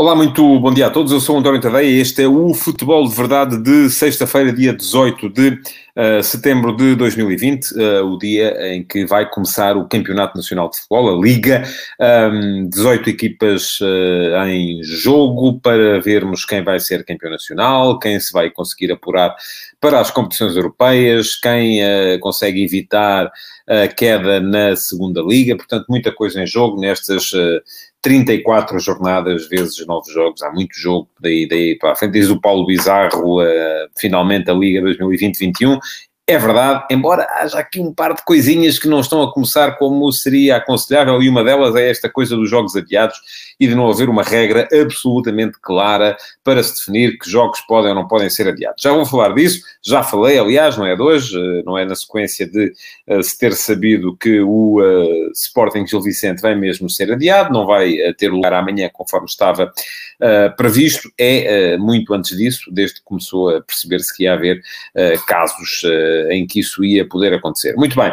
[0.00, 1.12] Olá, muito bom dia a todos.
[1.12, 4.72] Eu sou o António Tadeia e este é o Futebol de Verdade de sexta-feira, dia
[4.72, 9.86] 18 de uh, setembro de 2020, uh, eh, o dia em que vai começar o
[9.86, 11.64] Campeonato Nacional de Futebol, a Liga.
[12.00, 18.32] Um, 18 equipas uh, em jogo para vermos quem vai ser campeão nacional, quem se
[18.32, 19.36] vai conseguir apurar
[19.78, 21.80] para as competições europeias, quem
[22.20, 23.30] consegue evitar
[23.66, 25.56] a queda na segunda liga.
[25.56, 27.32] Portanto, muita coisa em jogo nestas
[28.02, 32.40] 34 jornadas vezes 9 jogos, há muito jogo daí, daí para a frente, diz o
[32.40, 35.78] Paulo Bizarro, uh, finalmente a Liga 2020-21,
[36.30, 40.10] é verdade, embora haja aqui um par de coisinhas que não estão a começar como
[40.12, 43.16] seria aconselhável, e uma delas é esta coisa dos jogos adiados
[43.58, 47.94] e de não haver uma regra absolutamente clara para se definir que jogos podem ou
[47.96, 48.80] não podem ser adiados.
[48.80, 51.96] Já vou falar disso, já falei, aliás, não é de hoje, eh, não é na
[51.96, 52.72] sequência de
[53.08, 57.66] uh, se ter sabido que o uh, Sporting Gil Vicente vai mesmo ser adiado, não
[57.66, 59.72] vai uh, ter lugar amanhã conforme estava
[60.54, 64.60] previsto, é muito antes disso, desde que começou a perceber-se que ia haver
[65.26, 65.80] casos
[66.30, 67.74] em que isso ia poder acontecer.
[67.76, 68.12] Muito bem,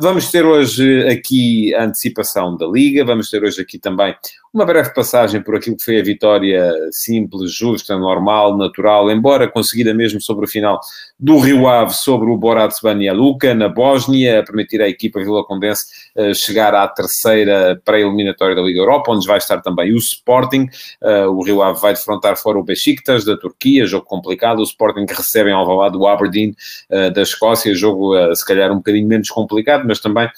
[0.00, 4.14] vamos ter hoje aqui a antecipação da Liga, vamos ter hoje aqui também
[4.52, 9.94] uma breve passagem por aquilo que foi a vitória simples, justa, normal, natural, embora conseguida
[9.94, 10.80] mesmo sobre o final
[11.18, 15.44] do Rio Ave sobre o Borat Banja Luka, na Bósnia, a permitir à equipa Vila
[15.44, 15.84] Condense
[16.16, 20.66] uh, chegar à terceira pré-eliminatória da Liga Europa, onde vai estar também o Sporting.
[21.00, 24.58] Uh, o Rio Ave vai defrontar fora o Besiktas, da Turquia, jogo complicado.
[24.58, 26.56] O Sporting que recebe em Alvalade o Aberdeen,
[26.90, 30.28] uh, da Escócia, jogo se calhar um bocadinho menos complicado, mas também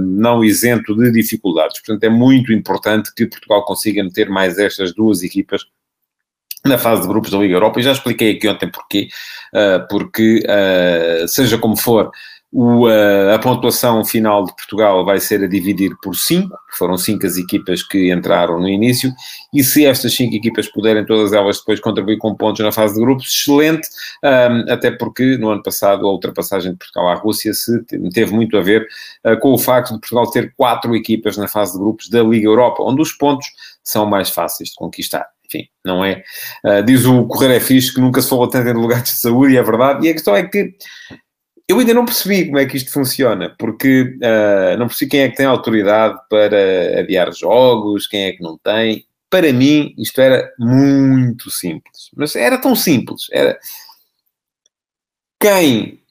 [0.00, 1.80] não isento de dificuldades.
[1.80, 5.66] Portanto, é muito importante que Portugal consiga meter mais estas duas equipas
[6.64, 9.08] na fase de grupos da Liga Europa, e já expliquei aqui ontem porquê,
[9.54, 12.10] uh, porque, uh, seja como for,
[12.52, 17.24] o, uh, a pontuação final de Portugal vai ser a dividir por 5, foram 5
[17.24, 19.12] as equipas que entraram no início,
[19.54, 23.00] e se estas 5 equipas puderem todas elas depois contribuir com pontos na fase de
[23.00, 23.88] grupos, excelente,
[24.24, 27.82] um, até porque no ano passado a ultrapassagem de Portugal à Rússia se
[28.12, 28.86] teve muito a ver
[29.24, 32.46] uh, com o facto de Portugal ter 4 equipas na fase de grupos da Liga
[32.46, 33.46] Europa, onde os pontos
[33.84, 36.22] são mais fáceis de conquistar enfim, não é?
[36.64, 39.54] Uh, diz o Correio é fixe que nunca se falou tanto em lugares de saúde,
[39.54, 40.06] e é verdade.
[40.06, 40.72] E a questão é que
[41.70, 45.28] eu ainda não percebi como é que isto funciona, porque uh, não percebi quem é
[45.28, 49.06] que tem autoridade para adiar jogos, quem é que não tem.
[49.30, 52.10] Para mim, isto era muito simples.
[52.16, 53.28] Mas era tão simples.
[53.30, 53.56] Era
[55.40, 56.02] quem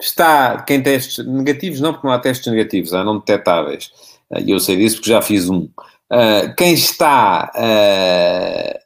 [0.00, 3.92] está, quem testes negativos, não, porque não há testes negativos, há não detectáveis.
[4.32, 5.68] Ah, e eu sei disso porque já fiz um.
[6.10, 8.78] Uh, quem está uh,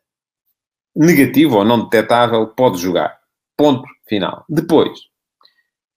[0.95, 3.19] negativo ou não detectável pode jogar.
[3.57, 4.45] Ponto final.
[4.47, 4.91] Depois,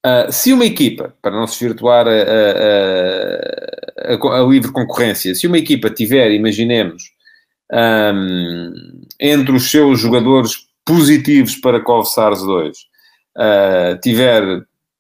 [0.06, 2.12] uh, se uma equipa, para não se virtuar a,
[4.12, 7.04] a, a, a, livre concorrência, se uma equipa tiver, imaginemos,
[7.72, 8.74] um,
[9.20, 12.74] entre os seus jogadores positivos para COV-SARS-2,
[14.02, 14.44] tiver,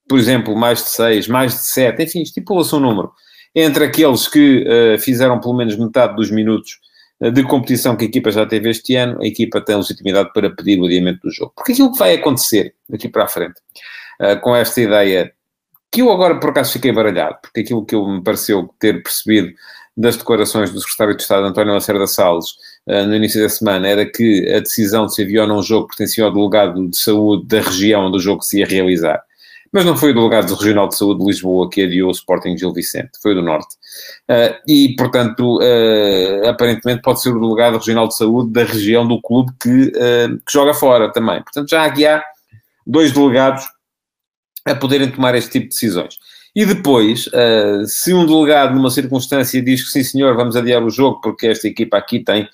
[0.07, 3.11] por exemplo, mais de 6, mais de 7, enfim, estipula-se um número
[3.55, 6.79] entre aqueles que uh, fizeram pelo menos metade dos minutos
[7.21, 10.49] uh, de competição que a equipa já teve este ano, a equipa tem legitimidade para
[10.49, 11.53] pedir o adiamento do jogo.
[11.55, 13.59] Porque aquilo que vai acontecer daqui para a frente,
[14.21, 15.31] uh, com esta ideia,
[15.91, 19.51] que eu agora por acaso fiquei baralhado, porque aquilo que eu me pareceu ter percebido
[19.97, 22.55] das declarações do secretário de Estado António Lacerda Salles
[22.87, 26.33] no início da semana era que a decisão de se havia um jogo pertencia ao
[26.33, 29.21] delegado de saúde da região onde o jogo se ia realizar
[29.71, 32.73] mas não foi o delegado regional de saúde de Lisboa que adiou o Sporting Gil
[32.73, 33.75] Vicente, foi o do Norte.
[34.29, 39.21] Uh, e, portanto, uh, aparentemente pode ser o delegado regional de saúde da região do
[39.21, 41.41] clube que, uh, que joga fora também.
[41.43, 42.23] Portanto, já aqui há
[42.85, 43.63] dois delegados
[44.69, 46.17] a poderem tomar este tipo de decisões.
[46.55, 47.29] E depois,
[47.85, 51.67] se um delegado numa circunstância diz que sim senhor, vamos adiar o jogo porque esta
[51.67, 52.49] equipa aqui tem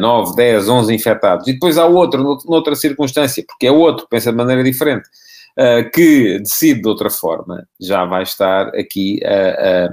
[0.00, 4.36] 9, 10, 11 infectados, e depois há outro, noutra circunstância, porque é outro, pensa de
[4.36, 5.08] maneira diferente,
[5.58, 9.88] uh, que decide de outra forma, já vai estar aqui a,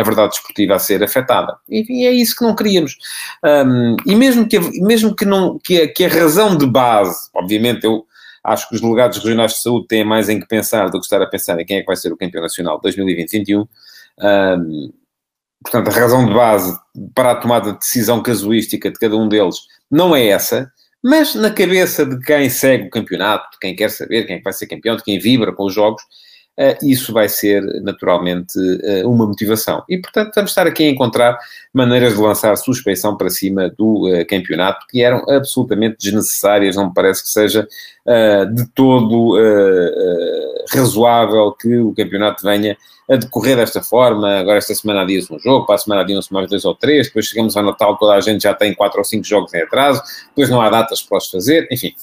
[0.00, 1.56] a, verdade desportiva a ser afetada.
[1.68, 2.96] E, é isso que não queríamos.
[3.44, 7.84] Um, e mesmo, que, mesmo que, não, que, a, que a razão de base, obviamente
[7.84, 8.04] eu
[8.44, 11.20] acho que os delegados regionais de saúde têm mais em que pensar do que estar
[11.20, 13.68] a pensar em quem é que vai ser o campeão nacional de 2020-2021.
[14.18, 14.92] Um,
[15.62, 16.78] portanto, a razão de base
[17.14, 19.56] para a tomada de decisão casuística de cada um deles
[19.90, 20.72] não é essa,
[21.02, 24.44] mas na cabeça de quem segue o campeonato, de quem quer saber quem é que
[24.44, 26.02] vai ser campeão, de quem vibra com os jogos,
[26.82, 28.58] isso vai ser naturalmente
[29.04, 29.82] uma motivação.
[29.88, 31.38] E, portanto, vamos estar aqui a encontrar
[31.72, 37.22] maneiras de lançar suspeição para cima do campeonato que eram absolutamente desnecessárias, não me parece
[37.22, 37.66] que seja
[38.52, 39.38] de todo
[40.72, 42.76] razoável que o campeonato venha
[43.10, 44.38] a decorrer desta forma.
[44.38, 47.26] Agora, esta semana adia-se um jogo, para a semana adiam-se mais dois ou três, depois
[47.26, 50.48] chegamos ao Natal, toda a gente já tem quatro ou cinco jogos em atraso, depois
[50.50, 51.94] não há datas para os fazer, enfim.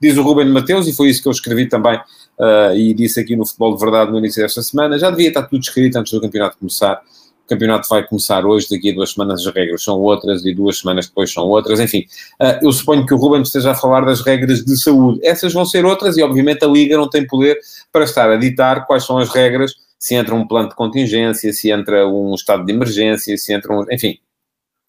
[0.00, 3.34] Diz o Ruben Mateus, e foi isso que eu escrevi também, uh, e disse aqui
[3.34, 6.20] no Futebol de Verdade no início desta semana, já devia estar tudo escrito antes do
[6.20, 7.00] campeonato começar.
[7.44, 10.80] O campeonato vai começar hoje, daqui a duas semanas as regras são outras e duas
[10.80, 12.04] semanas depois são outras, enfim.
[12.40, 15.20] Uh, eu suponho que o Ruben esteja a falar das regras de saúde.
[15.22, 17.58] Essas vão ser outras e, obviamente, a Liga não tem poder
[17.92, 21.70] para estar a ditar quais são as regras se entra um plano de contingência, se
[21.70, 23.84] entra um estado de emergência, se entra um.
[23.90, 24.18] Enfim,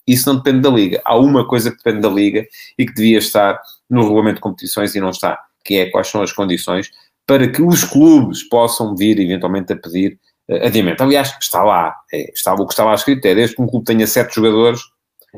[0.05, 1.01] isso não depende da Liga.
[1.03, 2.45] Há uma coisa que depende da Liga
[2.77, 6.21] e que devia estar no regulamento de competições e não está, que é quais são
[6.21, 6.91] as condições
[7.25, 10.17] para que os clubes possam vir eventualmente a pedir
[10.49, 11.03] uh, adiamento.
[11.03, 13.85] Aliás, está lá, é, está, o que está lá escrito é desde que um clube
[13.85, 14.81] tenha sete jogadores,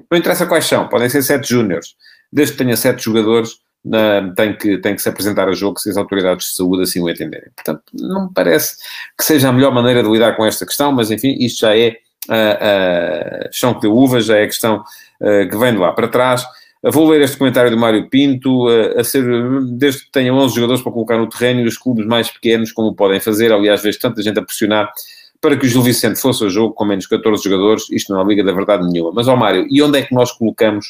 [0.10, 1.96] não interessa quais são, podem ser sete júniores,
[2.32, 3.58] desde que tenha sete jogadores,
[4.36, 7.10] tem, que, tem que se apresentar a jogo se as autoridades de saúde assim o
[7.10, 7.50] entenderem.
[7.56, 8.76] Portanto, não me parece
[9.18, 11.98] que seja a melhor maneira de lidar com esta questão, mas enfim, isto já é
[12.28, 14.84] uh, uh, chão que deu uva, já é questão
[15.22, 16.46] uh, que vem de lá para trás.
[16.82, 19.24] Vou ler este comentário do Mário Pinto, a ser,
[19.78, 22.96] desde que tenha 11 jogadores para colocar no terreno e os clubes mais pequenos, como
[22.96, 24.90] podem fazer, aliás, vejo tanta gente a pressionar
[25.42, 28.26] para que o Gil Vicente fosse ao jogo com menos 14 jogadores, isto não é
[28.26, 29.12] liga da verdade nenhuma.
[29.14, 30.86] Mas, ó Mário, e onde é que nós colocamos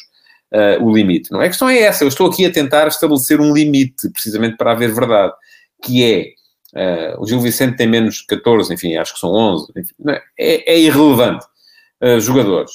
[0.52, 1.30] uh, o limite.
[1.30, 1.46] Não é?
[1.46, 2.04] A questão é essa.
[2.04, 5.32] Eu estou aqui a tentar estabelecer um limite, precisamente para haver verdade,
[5.82, 6.34] que
[6.74, 10.22] é uh, o Gil Vicente tem menos 14, enfim, acho que são 11, enfim, é?
[10.38, 11.44] é, é, irrelevante.
[12.02, 12.72] Uh, jogadores.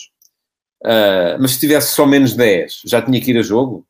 [1.40, 3.86] Mas se tivesse só menos 10, já tinha que ir a jogo?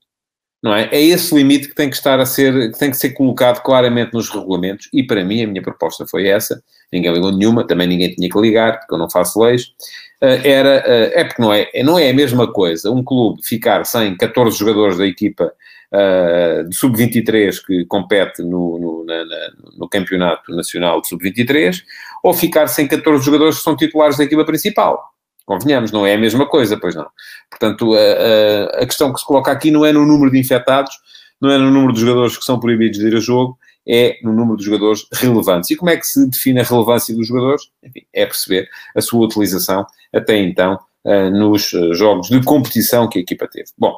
[0.63, 0.89] Não é?
[0.92, 4.13] É esse limite que tem que estar a ser, que tem que ser colocado claramente
[4.13, 6.59] nos regulamentos, e para mim a minha proposta foi essa,
[6.92, 9.74] ninguém ligou nenhuma, também ninguém tinha que ligar, porque eu não faço leis,
[10.21, 13.86] eh, era, eh, é porque não é, não é a mesma coisa um clube ficar
[13.86, 15.53] sem 14 jogadores da equipa
[15.92, 21.83] uh, de sub-23 que compete no, no, na, na, no Campeonato Nacional de Sub-23
[22.24, 25.15] ou ficar sem 14 jogadores que são titulares da equipa principal.
[25.45, 27.07] Convenhamos, não é a mesma coisa, pois não.
[27.50, 30.92] Portanto, a, a, a questão que se coloca aqui não é no número de infectados,
[31.39, 33.57] não é no número de jogadores que são proibidos de ir a jogo,
[33.88, 35.69] é no número de jogadores relevantes.
[35.69, 37.63] E como é que se define a relevância dos jogadores?
[37.83, 43.19] Enfim, é perceber a sua utilização até então uh, nos eh, jogos de competição que
[43.19, 43.69] a equipa teve.
[43.77, 43.95] Bom,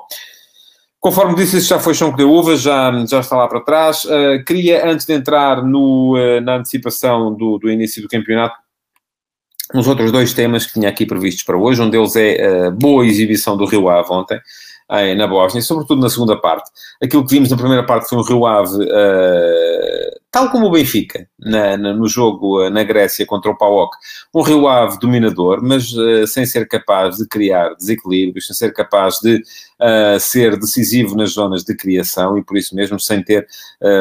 [1.00, 4.04] conforme disse, isso já foi chão que deu uva, já, já está lá para trás.
[4.04, 8.58] Uh, queria, antes de entrar no, uh, na antecipação do, do início do campeonato,
[9.74, 11.82] uns outros dois temas que tinha aqui previstos para hoje.
[11.82, 14.40] Um deles é a boa exibição do Rio Ave ontem
[15.18, 16.70] na Bósnia, sobretudo na segunda parte.
[17.02, 19.97] Aquilo que vimos na primeira parte foi um Rio Ave, uh,
[20.32, 23.96] tal como o Benfica, na, na, no jogo uh, na Grécia contra o PAOK,
[24.34, 29.20] um Rio Ave dominador, mas uh, sem ser capaz de criar desequilíbrios, sem ser capaz
[29.22, 29.42] de
[30.20, 33.48] ser decisivo nas zonas de criação e por isso mesmo sem ter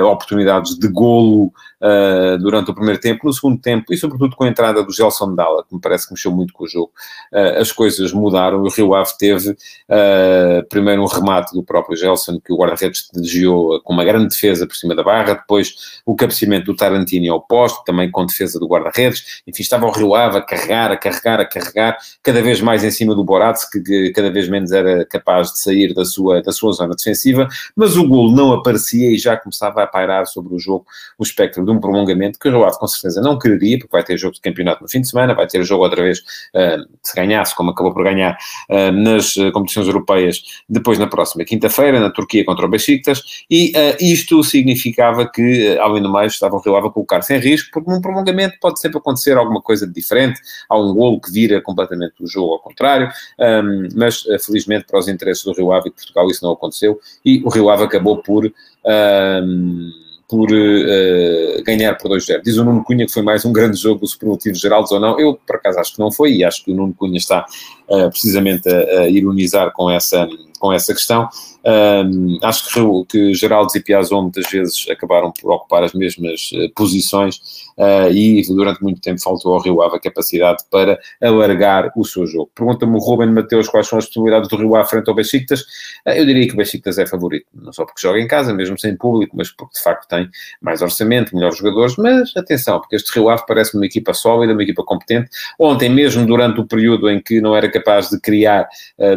[0.02, 3.26] oportunidades de golo uh, durante o primeiro tempo.
[3.26, 6.14] No segundo tempo, e sobretudo com a entrada do Gelson Dalla, que me parece que
[6.14, 6.92] mexeu muito com o jogo,
[7.32, 8.62] uh, as coisas mudaram.
[8.62, 13.80] O Rio Ave teve uh, primeiro um remate do próprio Gelson, que o guarda-redes desviou
[13.82, 17.84] com uma grande defesa por cima da barra, depois o cabeceamento do Tarantini ao posto,
[17.84, 19.42] também com defesa do guarda-redes.
[19.46, 22.90] Enfim, estava o Rio Ave a carregar, a carregar, a carregar, cada vez mais em
[22.90, 26.52] cima do Boratz, que, que cada vez menos era capaz de sair da sua, da
[26.52, 30.58] sua zona defensiva, mas o golo não aparecia e já começava a pairar sobre o
[30.58, 30.86] jogo
[31.18, 34.04] o espectro de um prolongamento que o Rio Ave com certeza não quereria, porque vai
[34.04, 37.14] ter jogo de campeonato no fim de semana, vai ter jogo outra vez, uh, se
[37.14, 38.36] ganhasse, como acabou por ganhar,
[38.70, 43.72] uh, nas uh, competições europeias, depois na próxima quinta-feira, na Turquia contra o Besiktas, e
[44.00, 47.90] isto significava que, além do mais, estava o Rio Ave a colocar-se em risco, porque
[47.90, 52.14] num prolongamento pode sempre acontecer alguma coisa de diferente, há um golo que vira completamente
[52.20, 55.96] o jogo ao contrário, um, mas felizmente para os interesses do Rio Ave e de
[55.96, 58.52] Portugal isso não aconteceu, e o Rio Ave acabou por...
[58.84, 59.90] Um,
[60.28, 62.42] por uh, ganhar por 2-0.
[62.42, 65.18] Diz o Nuno Cunha que foi mais um grande jogo do Superlativo Geraldos ou não.
[65.20, 67.46] Eu, por acaso, acho que não foi e acho que o Nuno Cunha está
[67.88, 70.28] uh, precisamente a, a, ironizar com essa,
[70.58, 71.28] com essa questão.
[71.66, 76.72] Um, acho que, que Geraldes e Piazon muitas vezes acabaram por ocupar as mesmas uh,
[76.76, 77.38] posições
[77.76, 82.24] uh, e durante muito tempo faltou ao Rio Ave a capacidade para alargar o seu
[82.24, 82.52] jogo.
[82.54, 85.62] Pergunta-me o Ruben Mateus quais são as possibilidades do Rio Ave frente ao Besiktas.
[86.06, 88.78] Uh, eu diria que o Besiktas é favorito, não só porque joga em casa, mesmo
[88.78, 90.28] sem público, mas porque de facto tem
[90.60, 94.62] mais orçamento, melhores jogadores, mas atenção, porque este Rio Ave parece uma equipa sólida, uma
[94.62, 95.30] equipa competente.
[95.58, 98.68] Ontem mesmo, durante o período em que não era capaz de criar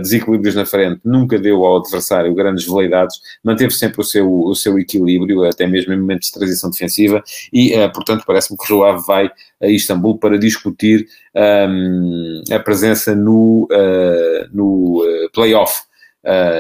[0.01, 4.77] desequilíbrios na frente, nunca deu ao adversário grandes veleidades, manteve sempre o seu, o seu
[4.79, 9.03] equilíbrio, até mesmo em momentos de transição defensiva, e, uh, portanto, parece-me que Rio Ave
[9.05, 15.73] vai a Istambul para discutir um, a presença no, uh, no play-off.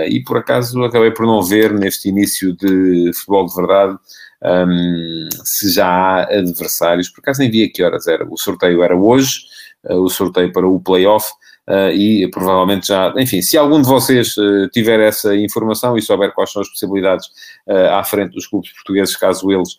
[0.09, 3.97] e por acaso acabei por não ver neste início de futebol de verdade
[4.43, 8.81] um, se já há adversários, por acaso nem vi a que horas era, o sorteio
[8.81, 9.41] era hoje,
[9.85, 11.25] uh, o sorteio para o playoff,
[11.69, 16.33] Uh, e provavelmente já, enfim, se algum de vocês uh, tiver essa informação e souber
[16.33, 17.27] quais são as possibilidades
[17.67, 19.77] uh, à frente dos clubes portugueses, caso eles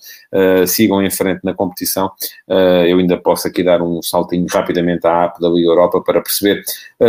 [0.68, 2.09] sigam em frente na competição,
[2.49, 6.62] eu ainda posso aqui dar um saltinho rapidamente à app da Liga Europa para perceber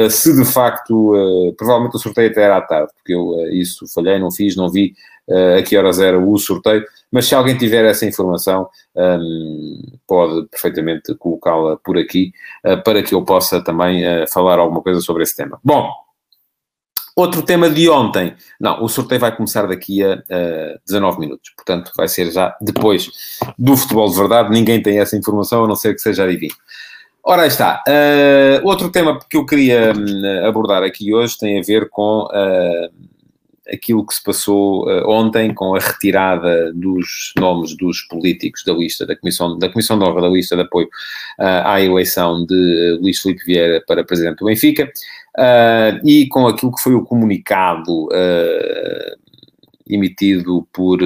[0.10, 4.32] se de facto, provavelmente o sorteio até era à tarde, porque eu isso falhei, não
[4.32, 4.96] fiz, não vi
[5.30, 11.14] a que horas era o sorteio, mas se alguém tiver essa informação, um, pode perfeitamente
[11.16, 12.32] colocá-la por aqui,
[12.66, 15.60] uh, para que eu possa também uh, falar alguma coisa sobre esse tema.
[15.64, 15.92] Bom,
[17.16, 18.34] outro tema de ontem.
[18.60, 23.10] Não, o sorteio vai começar daqui a uh, 19 minutos, portanto vai ser já depois
[23.58, 24.50] do futebol de verdade.
[24.50, 26.56] Ninguém tem essa informação, a não ser que seja adivinho.
[27.24, 27.84] Ora, aí está.
[27.88, 33.11] Uh, outro tema que eu queria um, abordar aqui hoje tem a ver com uh,
[33.72, 39.06] aquilo que se passou uh, ontem com a retirada dos nomes dos políticos da lista
[39.06, 43.02] da Comissão, da Comissão de Honra da lista de apoio uh, à eleição de uh,
[43.02, 44.92] Luís Filipe Vieira para Presidente do Benfica
[46.04, 48.10] e com aquilo que foi o comunicado
[49.88, 51.00] emitido por,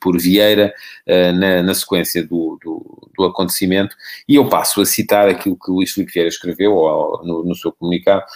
[0.00, 0.72] por Vieira
[1.06, 3.94] na, na, sequência do, do, do, acontecimento.
[4.26, 6.72] E eu passo a citar aquilo que Luís Filipe Vieira escreveu
[7.24, 8.28] no, no seu comunicado eh,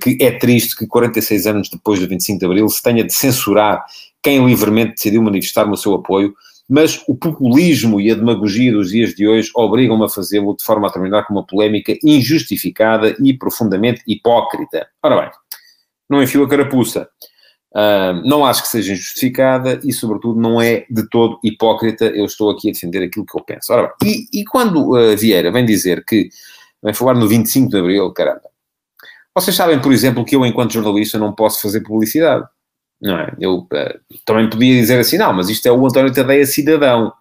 [0.00, 3.84] que é triste que 46 anos depois do 25 de Abril se tenha de censurar
[4.22, 6.34] quem livremente decidiu manifestar o seu apoio,
[6.68, 10.88] mas o populismo e a demagogia dos dias de hoje obrigam-me a fazê-lo de forma
[10.88, 14.86] a terminar com uma polémica injustificada e profundamente hipócrita.
[15.02, 15.30] Ora bem,
[16.08, 17.08] não enfio a carapuça.
[17.70, 22.06] Uh, não acho que seja injustificada e, sobretudo, não é de todo hipócrita.
[22.06, 23.72] Eu estou aqui a defender aquilo que eu penso.
[23.72, 26.28] Ora bem, e, e quando uh, Vieira vem dizer que,
[26.82, 28.48] vem falar no 25 de Abril, caramba,
[29.34, 32.44] vocês sabem, por exemplo, que eu, enquanto jornalista, não posso fazer publicidade.
[33.00, 33.34] Não é?
[33.38, 33.68] Eu uh,
[34.24, 37.12] também podia dizer assim, não, mas isto é o António Tadeia cidadão,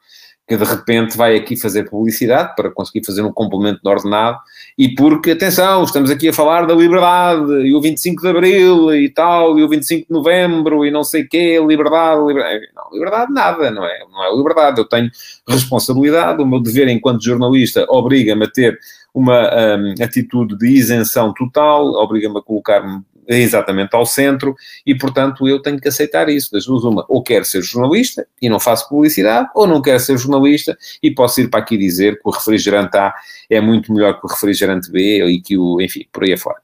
[0.47, 4.37] que de repente vai aqui fazer publicidade para conseguir fazer um complemento de ordenado,
[4.77, 9.09] e porque, atenção, estamos aqui a falar da liberdade, e o 25 de Abril, e
[9.09, 12.67] tal, e o 25 de Novembro, e não sei quê, liberdade, liberdade.
[12.75, 13.99] Não, liberdade nada, não é?
[14.11, 14.79] Não é liberdade.
[14.79, 15.09] Eu tenho
[15.47, 18.77] responsabilidade, o meu dever enquanto jornalista obriga-me a ter
[19.13, 25.61] uma um, atitude de isenção total, obriga-me a colocar-me exatamente ao centro e, portanto, eu
[25.61, 26.51] tenho que aceitar isso.
[26.51, 30.17] Das duas, uma, ou quero ser jornalista e não faço publicidade, ou não quero ser
[30.17, 33.13] jornalista e posso ir para aqui dizer que o refrigerante A
[33.49, 36.57] é muito melhor que o refrigerante B e que o, enfim, por aí afora.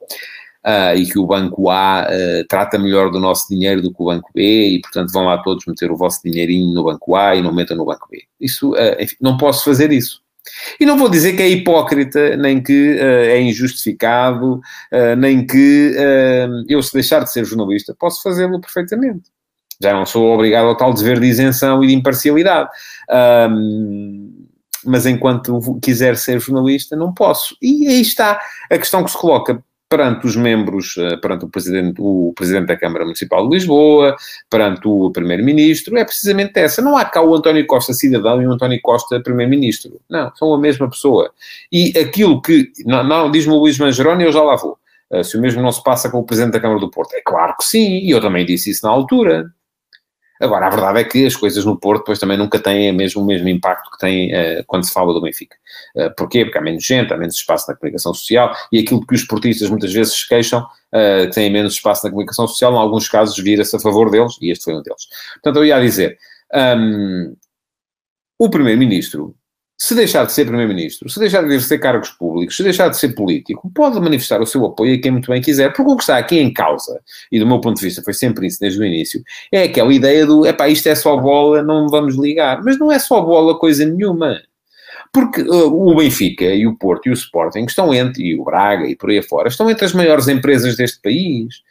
[0.65, 4.05] Uh, e que o banco A uh, trata melhor do nosso dinheiro do que o
[4.05, 7.41] banco B, e portanto vão lá todos meter o vosso dinheirinho no banco A e
[7.41, 8.23] não metam no banco B.
[8.39, 10.21] Isso, uh, enfim, não posso fazer isso.
[10.79, 15.95] E não vou dizer que é hipócrita, nem que uh, é injustificado, uh, nem que
[15.95, 19.29] uh, eu, se deixar de ser jornalista, posso fazê-lo perfeitamente.
[19.81, 22.69] Já não sou obrigado ao tal dever de isenção e de imparcialidade.
[23.49, 24.45] Um,
[24.85, 27.55] mas enquanto quiser ser jornalista, não posso.
[27.61, 28.39] E aí está
[28.69, 32.77] a questão que se coloca perante os membros, eh, perante o Presidente, o Presidente da
[32.77, 34.15] Câmara Municipal de Lisboa,
[34.47, 36.81] perante o Primeiro-Ministro, é precisamente essa.
[36.81, 39.99] Não há cá o António Costa cidadão e o António Costa Primeiro-Ministro.
[40.07, 41.31] Não, são a mesma pessoa.
[41.71, 44.77] E aquilo que, não, não diz-me o Luís Mangeroni, eu já lá vou.
[45.09, 47.15] Uh, se o mesmo não se passa com o Presidente da Câmara do Porto.
[47.15, 49.51] É claro que sim, e eu também disse isso na altura.
[50.39, 53.25] Agora, a verdade é que as coisas no Porto depois também nunca têm mesmo, o
[53.25, 55.57] mesmo impacto que têm uh, quando se fala do Benfica.
[55.95, 56.45] Uh, porquê?
[56.45, 59.69] Porque há menos gente, há menos espaço na comunicação social e aquilo que os portistas
[59.69, 63.75] muitas vezes se queixam, uh, têm menos espaço na comunicação social, em alguns casos vira-se
[63.75, 65.07] a favor deles e este foi um deles.
[65.33, 66.17] Portanto, eu ia dizer,
[66.53, 67.35] um,
[68.37, 69.35] o Primeiro-Ministro
[69.81, 73.15] se deixar de ser Primeiro-Ministro, se deixar de exercer cargos públicos, se deixar de ser
[73.15, 76.17] político, pode manifestar o seu apoio a quem muito bem quiser, porque o que está
[76.17, 76.99] aqui em causa,
[77.31, 80.25] e do meu ponto de vista foi sempre isso desde o início, é aquela ideia
[80.25, 82.61] do, epá, isto é só bola, não vamos ligar.
[82.61, 84.41] Mas não é só bola coisa nenhuma.
[85.13, 88.85] Porque uh, o Benfica e o Porto e o Sporting estão entre, e o Braga
[88.85, 91.63] e por aí afora, estão entre as maiores empresas deste país.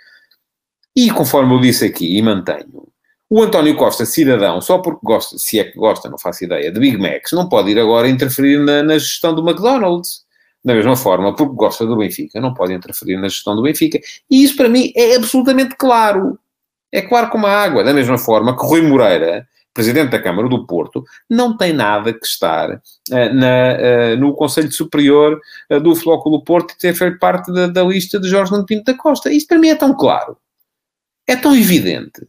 [0.96, 2.88] E conforme eu disse aqui e mantenho,
[3.30, 6.80] o António Costa, cidadão, só porque gosta, se é que gosta, não faço ideia, de
[6.80, 10.26] Big Macs, não pode ir agora interferir na, na gestão do McDonald's.
[10.64, 14.00] Da mesma forma, porque gosta do Benfica, não pode interferir na gestão do Benfica.
[14.28, 16.38] E isso para mim é absolutamente claro.
[16.90, 17.85] É claro como a água.
[17.85, 22.26] Da mesma forma que Rui Moreira, presidente da Câmara do Porto, não tem nada que
[22.26, 27.52] estar uh, na, uh, no Conselho Superior uh, do Flóculo Porto e ter feito parte
[27.52, 29.32] da, da lista de Jorge Nuno Pinto da Costa.
[29.32, 30.37] Isto para mim é tão claro.
[31.26, 32.26] é tão evidente.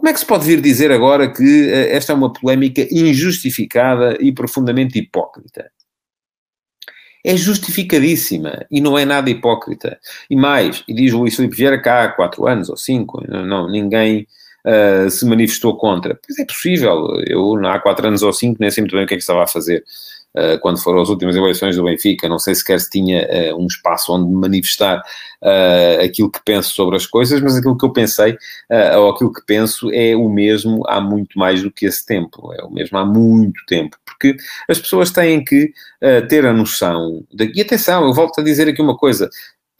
[0.00, 4.16] Como é que se pode vir dizer agora que uh, esta é uma polémica injustificada
[4.18, 5.70] e profundamente hipócrita?
[7.22, 10.00] É justificadíssima e não é nada hipócrita.
[10.30, 14.26] E mais, e diz Luís Filipe Vieira cá há quatro anos ou cinco, não, ninguém
[14.64, 16.18] uh, se manifestou contra.
[16.26, 19.12] Pois é possível, eu há quatro anos ou cinco nem sei muito bem o que
[19.12, 19.84] é que estava a fazer.
[20.36, 23.66] Uh, quando foram as últimas eleições do Benfica, não sei sequer se tinha uh, um
[23.66, 25.02] espaço onde manifestar
[25.42, 28.36] uh, aquilo que penso sobre as coisas, mas aquilo que eu pensei,
[28.96, 32.62] ou aquilo que penso, é o mesmo há muito mais do que esse tempo, é
[32.62, 34.36] o mesmo há muito tempo, porque
[34.68, 35.72] as pessoas têm que
[36.28, 39.28] ter a noção, de, e atenção, eu volto a dizer aqui uma coisa,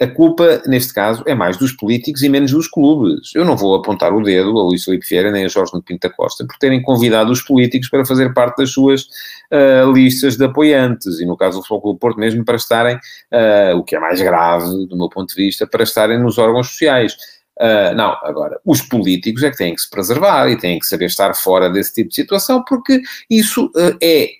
[0.00, 3.32] a culpa, neste caso, é mais dos políticos e menos dos clubes.
[3.34, 6.14] Eu não vou apontar o dedo a Luís Felipe Vieira nem a Jorge Pinto da
[6.14, 11.20] Costa por terem convidado os políticos para fazer parte das suas uh, listas de apoiantes
[11.20, 14.22] e, no caso do Futebol Clube Porto, mesmo para estarem, uh, o que é mais
[14.22, 17.14] grave, do meu ponto de vista, para estarem nos órgãos sociais.
[17.60, 21.06] Uh, não, agora, os políticos é que têm que se preservar e têm que saber
[21.06, 24.39] estar fora desse tipo de situação, porque isso é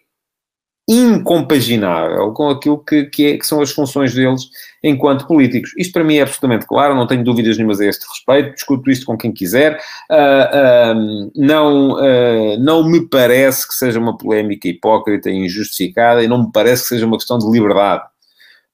[0.90, 4.50] incompaginável com aquilo que, que, é, que, são as funções deles
[4.82, 5.72] enquanto políticos.
[5.78, 9.06] Isto para mim é absolutamente claro, não tenho dúvidas nenhumas a este respeito, discuto isto
[9.06, 9.80] com quem quiser.
[10.10, 16.28] Uh, uh, não, uh, não me parece que seja uma polémica hipócrita e injustificada e
[16.28, 18.02] não me parece que seja uma questão de liberdade.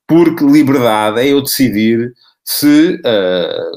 [0.07, 3.03] Porque liberdade é eu decidir se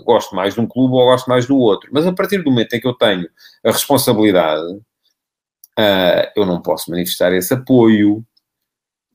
[0.05, 1.89] gosto mais de um clube ou gosto mais do outro.
[1.91, 3.27] Mas a partir do momento em que eu tenho
[3.65, 4.79] a responsabilidade,
[6.35, 8.23] eu não posso manifestar esse apoio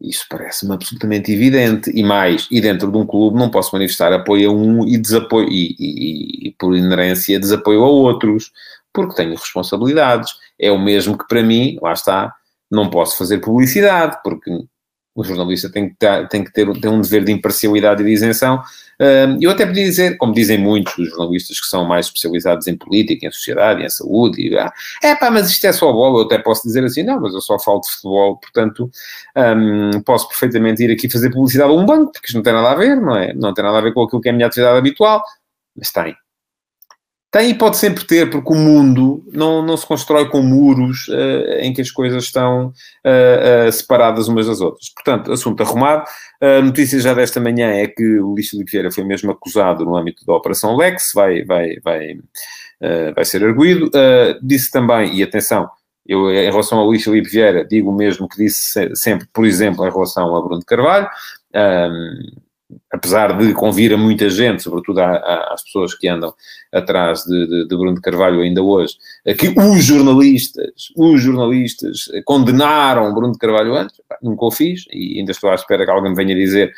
[0.00, 1.90] isso parece-me absolutamente evidente.
[1.94, 5.48] E mais, e dentro de um clube não posso manifestar apoio a um e desapoio,
[5.48, 8.52] e, e, e, por inerência desapoio a outros,
[8.92, 10.32] porque tenho responsabilidades.
[10.58, 12.34] É o mesmo que para mim, lá está,
[12.70, 14.50] não posso fazer publicidade, porque
[15.14, 18.12] o jornalista tem que, ter, tem que ter, ter um dever de imparcialidade e de
[18.12, 18.62] isenção.
[19.40, 23.26] Eu até podia dizer, como dizem muitos dos jornalistas que são mais especializados em política,
[23.26, 26.38] em sociedade, em saúde, e, ah, é pá, mas isto é só bola, eu até
[26.38, 28.90] posso dizer assim, não, mas eu só falo de futebol, portanto
[29.36, 32.70] um, posso perfeitamente ir aqui fazer publicidade a um banco, porque isto não tem nada
[32.70, 33.32] a ver, não é?
[33.34, 35.22] Não tem nada a ver com aquilo que é a minha atividade habitual,
[35.76, 36.14] mas tem.
[37.34, 41.58] Tem e pode sempre ter, porque o mundo não, não se constrói com muros uh,
[41.58, 44.88] em que as coisas estão uh, uh, separadas umas das outras.
[44.90, 46.04] Portanto, assunto arrumado.
[46.40, 49.96] A notícia já desta manhã é que o Luís Filipe Vieira foi mesmo acusado no
[49.96, 52.18] âmbito da Operação Lex, vai, vai, vai,
[53.12, 53.90] vai ser arguído.
[54.40, 55.68] disse também, e atenção,
[56.06, 59.84] eu em relação ao Luís Filipe Vieira digo o mesmo que disse sempre, por exemplo,
[59.84, 61.08] em relação a Bruno Carvalho.
[62.92, 66.32] Apesar de convir a muita gente, sobretudo às pessoas que andam
[66.72, 68.94] atrás de, de, de, Bruno de Carvalho ainda hoje,
[69.38, 75.32] que os jornalistas, os jornalistas condenaram Bruno de Carvalho antes, nunca o fiz, e ainda
[75.32, 76.72] estou à espera que alguém me venha dizer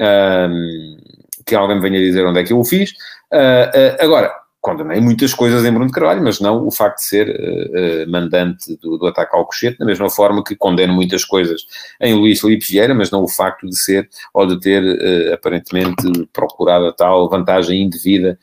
[0.00, 0.96] um,
[1.44, 2.92] que alguém venha dizer onde é que eu o fiz.
[3.32, 7.04] Uh, uh, agora, condenei muitas coisas em Bruno de Carvalho, mas não o facto de
[7.04, 11.66] ser uh, mandante do, do, ataque ao cochete, da mesma forma que condeno muitas coisas
[12.00, 16.28] em Luís Felipe Vieira, mas não o facto de ser ou de ter uh, aparentemente
[16.32, 18.38] procurado a tal vantagem indevida,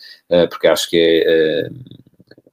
[0.50, 1.70] porque acho que é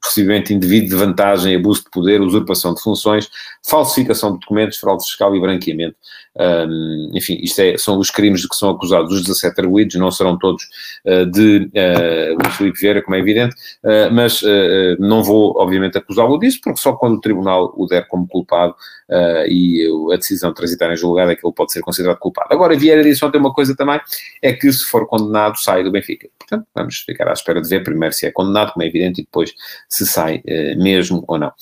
[0.06, 3.28] recebimento indevido de vantagem, abuso de poder, usurpação de funções,
[3.62, 5.96] falsificação de documentos, fraude fiscal e branqueamento.
[6.38, 10.10] Um, enfim, isto é, são os crimes de que são acusados os 17 arguídos, não
[10.10, 10.64] serão todos
[11.04, 14.42] uh, de uh, Filipe Vieira, como é evidente, uh, mas
[14.98, 18.74] não vou, obviamente, acusá-lo disso, porque só quando o tribunal o der como culpado
[19.48, 22.48] e a decisão transitar em julgado é que ele pode ser considerado culpado.
[22.50, 24.00] Agora, Vieira disse ontem uma coisa também,
[24.42, 26.28] é que se for condenado, sai do Benfica.
[26.38, 29.24] Portanto, vamos ficar à espera de ver primeiro se é condenado, como é evidente, e
[29.24, 29.52] depois
[29.88, 30.42] se sai
[30.76, 31.52] mesmo ou não.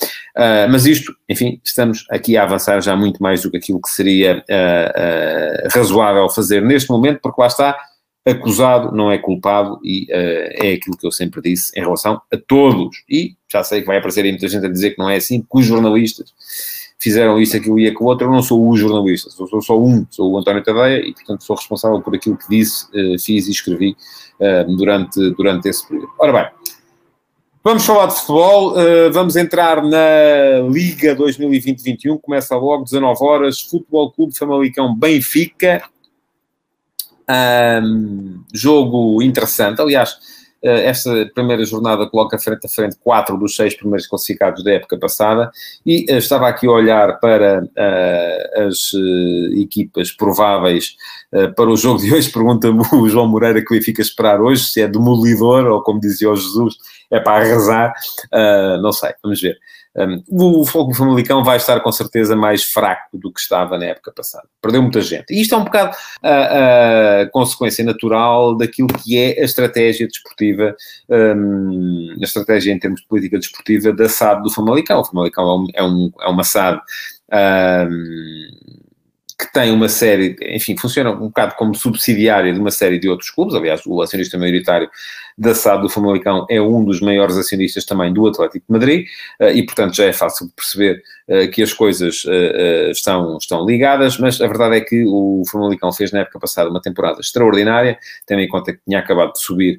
[0.71, 4.43] mas isto, enfim, estamos aqui a avançar já muito mais do que aquilo que seria
[4.65, 7.77] uh, razoável fazer neste momento, porque lá está,
[8.27, 12.37] acusado não é culpado e uh, é aquilo que eu sempre disse em relação a
[12.37, 13.05] todos.
[13.09, 15.41] E já sei que vai aparecer aí muita gente a dizer que não é assim,
[15.41, 16.33] que os jornalistas
[16.99, 18.27] fizeram isso, aquilo e aquilo outro.
[18.27, 21.45] Eu não sou o jornalista, sou, sou só um, sou o António Tadeia e, portanto,
[21.45, 23.95] sou responsável por aquilo que disse, uh, fiz e escrevi
[24.41, 26.11] uh, durante, durante esse período.
[26.19, 26.74] Ora bem,
[27.67, 34.13] Vamos falar de futebol, uh, vamos entrar na Liga 2020-21, começa logo, 19 horas, Futebol
[34.13, 35.83] Clube Famalicão Benfica,
[37.83, 40.11] um, jogo interessante, aliás,
[40.63, 44.99] uh, esta primeira jornada coloca frente a frente quatro dos seis primeiros classificados da época
[44.99, 45.51] passada,
[45.87, 47.67] e uh, estava aqui a olhar para
[48.69, 48.93] as
[49.57, 50.97] equipas prováveis
[51.57, 54.83] para o jogo de hoje, pergunta-me o João Moreira que o Benfica esperar hoje, se
[54.83, 56.77] é demolidor, ou como dizia o Jesus,
[57.15, 57.93] é para arrasar,
[58.33, 59.57] uh, não sei, vamos ver.
[59.97, 64.13] Um, o Fogo Famalicão vai estar com certeza mais fraco do que estava na época
[64.13, 64.49] passada.
[64.61, 65.33] Perdeu muita gente.
[65.33, 70.75] E isto é um bocado a, a consequência natural daquilo que é a estratégia desportiva,
[71.09, 75.01] um, a estratégia em termos de política desportiva da SAD do Famalicão.
[75.01, 76.81] O Famalicão é, um, é, um, é uma SAD
[79.39, 83.31] que tem uma série, enfim, funciona um bocado como subsidiária de uma série de outros
[83.31, 84.89] clubes, aliás, o acionista maioritário
[85.37, 89.07] da SAD do Famalicão é um dos maiores acionistas também do Atlético de Madrid
[89.41, 94.19] eh, e, portanto, já é fácil perceber eh, que as coisas eh, estão, estão ligadas,
[94.19, 98.41] mas a verdade é que o Famalicão fez na época passada uma temporada extraordinária, tendo
[98.43, 99.79] em conta que tinha acabado de subir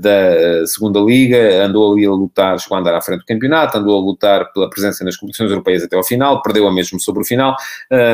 [0.00, 4.00] da segunda Liga, andou ali a lutar, chegou a andar à frente do campeonato, andou
[4.00, 7.24] a lutar pela presença nas competições europeias até ao final, perdeu a mesmo sobre o
[7.24, 7.56] final,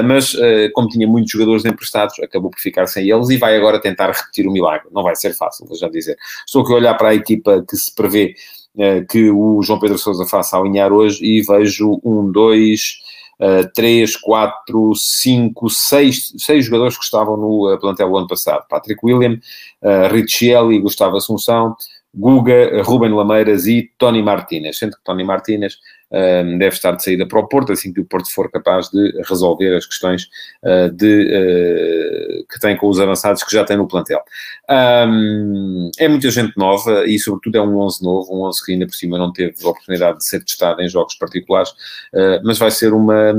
[0.04, 0.36] mas
[0.74, 4.46] como tinha muitos jogadores emprestados, acabou por ficar sem eles e vai agora tentar repetir
[4.46, 4.88] o milagre.
[4.92, 6.16] Não vai ser fácil, vou já dizer.
[6.46, 8.34] Estou a olhar para a equipa que se prevê
[8.76, 12.98] uh, que o João Pedro Sousa faça alinhar hoje e vejo um, dois,
[13.40, 18.64] uh, três, quatro, cinco, seis, seis jogadores que estavam no uh, plantel ano passado.
[18.68, 19.38] Patrick William,
[19.82, 21.74] uh, Richelli, Gustavo Assunção,
[22.14, 24.78] Guga, Ruben Lameiras e Tony Martínez.
[24.78, 25.78] Sendo que Tony Martínez
[26.10, 29.76] deve estar de saída para o Porto, assim que o Porto for capaz de resolver
[29.76, 30.28] as questões
[30.62, 34.20] uh, de, uh, que tem com os avançados que já tem no plantel.
[34.68, 38.94] É muita gente nova e, sobretudo, é um 11 novo, um 11 que ainda por
[38.94, 43.32] cima não teve oportunidade de ser testado em jogos particulares, uh, mas vai ser uma,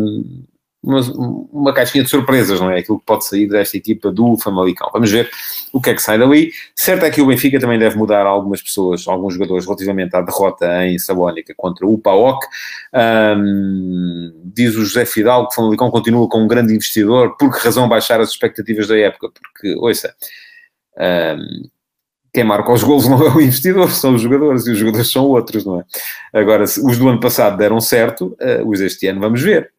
[0.84, 1.00] uma,
[1.52, 2.80] uma caixinha de surpresas, não é?
[2.80, 4.89] Aquilo que pode sair desta equipa do Famalicão.
[4.91, 5.30] Vamos ver
[5.72, 6.52] o que é que sai dali.
[6.76, 10.86] Certo é que o Benfica também deve mudar algumas pessoas, alguns jogadores, relativamente à derrota
[10.86, 12.48] em Sabónica contra o PAOK.
[13.38, 17.38] Um, diz o José Fidalgo que o Famalicão continua com um grande investidor.
[17.38, 19.30] Por que razão baixar as expectativas da época?
[19.30, 20.15] Porque, ouça,
[20.98, 21.70] um,
[22.34, 25.26] quem marca os golos não é o investidor, são os jogadores, e os jogadores são
[25.26, 25.84] outros, não é?
[26.34, 29.72] Agora, os do ano passado deram certo, uh, os deste ano vamos ver.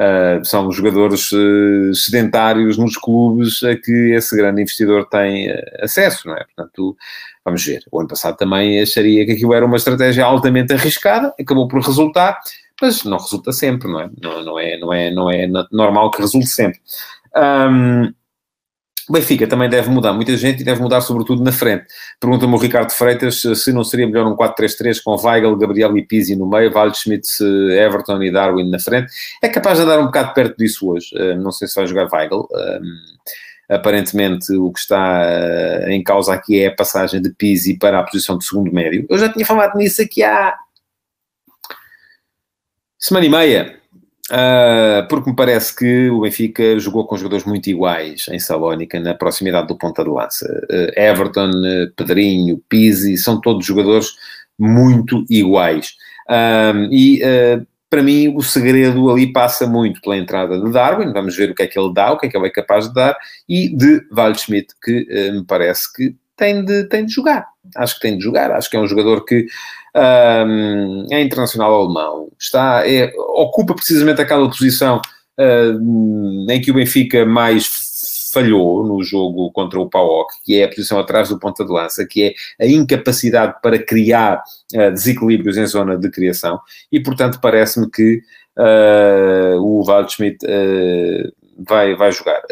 [0.00, 6.26] Uh, são jogadores uh, sedentários nos clubes a que esse grande investidor tem uh, acesso,
[6.26, 6.44] não é?
[6.44, 6.96] Portanto,
[7.44, 7.82] vamos ver.
[7.92, 12.38] O ano passado também acharia que aquilo era uma estratégia altamente arriscada, acabou por resultar,
[12.80, 14.10] mas não resulta sempre, não é?
[14.22, 16.80] Não, não é, não, é, não é normal que resulte sempre.
[17.36, 18.10] Um,
[19.10, 21.84] o Benfica também deve mudar muita gente e deve mudar sobretudo na frente.
[22.20, 26.36] Pergunta-me o Ricardo Freitas se não seria melhor um 4-3-3 com Weigl, Gabriel e Pizzi
[26.36, 27.26] no meio, Waldschmidt,
[27.72, 29.12] Everton e Darwin na frente.
[29.42, 31.10] É capaz de andar um bocado perto disso hoje.
[31.16, 32.46] Eh, não sei se vai jogar Weigl.
[32.54, 32.80] Eh,
[33.74, 38.04] aparentemente o que está eh, em causa aqui é a passagem de Pizzi para a
[38.04, 39.06] posição de segundo médio.
[39.10, 40.54] Eu já tinha falado nisso aqui há
[42.96, 43.79] semana e meia.
[44.30, 49.12] Uh, porque me parece que o Benfica jogou com jogadores muito iguais em Salónica, na
[49.12, 50.46] proximidade do ponta de lança.
[50.70, 54.12] Uh, Everton, uh, Pedrinho, Pizzi, são todos jogadores
[54.56, 55.94] muito iguais.
[56.90, 57.20] e
[57.88, 61.62] para mim o segredo ali passa muito pela entrada de Darwin, vamos ver o que
[61.62, 63.16] é que ele dá, o que é que ele é capaz de dar,
[63.48, 67.48] e de Waldschmidt, que me parece que tem de, tem de jogar.
[67.76, 69.46] Acho que tem de jogar, acho que é um jogador que
[69.94, 75.00] um, é internacional alemão, está, é, ocupa precisamente aquela posição
[76.50, 77.66] em que o Benfica mais
[78.32, 82.06] falhou no jogo contra o PAOK, que é a posição atrás do ponta de lança,
[82.06, 82.22] que
[82.58, 84.42] é a incapacidade para criar
[84.74, 86.60] uh, desequilíbrios em zona de criação,
[86.92, 88.20] e portanto parece-me que
[88.58, 91.32] uh, o Waldschmidt uh,
[91.66, 92.42] vai, vai jogar.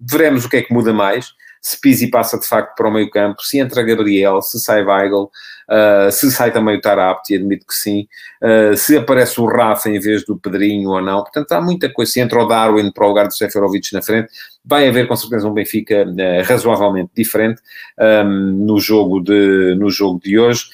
[0.00, 1.34] veremos o que é que muda mais
[1.66, 5.24] se Pizzi passa de facto para o meio campo, se entra Gabriel, se sai Weigl,
[5.24, 8.06] uh, se sai também o Tarapti, admito que sim,
[8.40, 12.12] uh, se aparece o Rafa em vez do Pedrinho ou não, portanto há muita coisa,
[12.12, 14.28] se entra o Darwin para o lugar do Seferovic na frente,
[14.64, 17.60] vai haver com certeza um Benfica uh, razoavelmente diferente
[17.98, 20.66] um, no, jogo de, no jogo de hoje,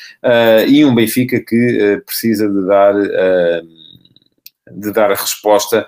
[0.68, 2.94] e um Benfica que precisa de dar,
[4.70, 5.86] de dar a resposta